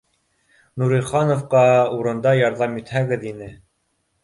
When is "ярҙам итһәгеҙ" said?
2.41-3.31